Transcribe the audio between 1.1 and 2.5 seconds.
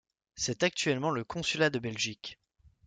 le consulat de Belgique.